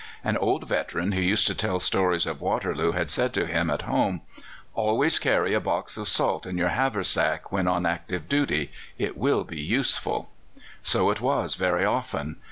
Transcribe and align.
An 0.23 0.35
old 0.35 0.67
veteran 0.67 1.11
who 1.11 1.21
used 1.21 1.45
to 1.45 1.53
tell 1.53 1.77
stories 1.77 2.25
of 2.25 2.41
Waterloo 2.41 2.93
had 2.93 3.11
said 3.11 3.33
to 3.35 3.45
him 3.45 3.69
at 3.69 3.83
home: 3.83 4.21
"Always 4.73 5.19
carry 5.19 5.53
a 5.53 5.59
box 5.59 5.95
of 5.95 6.09
salt 6.09 6.47
in 6.47 6.57
your 6.57 6.69
haversack 6.69 7.51
when 7.51 7.67
on 7.67 7.85
active 7.85 8.23
service: 8.27 8.69
it 8.97 9.15
will 9.15 9.43
be 9.43 9.61
useful." 9.61 10.31
So 10.81 11.11
it 11.11 11.21
was 11.21 11.53
very 11.53 11.85
often. 11.85 12.37